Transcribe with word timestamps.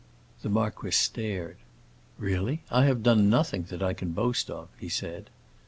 The 0.41 0.49
marquis 0.49 0.89
stared. 0.89 1.57
"Really, 2.17 2.63
I 2.71 2.85
have 2.85 3.03
done 3.03 3.29
nothing 3.29 3.65
that 3.69 3.83
I 3.83 3.93
can 3.93 4.13
boast 4.13 4.49
of," 4.49 4.67
he 4.79 4.89
said. 4.89 5.29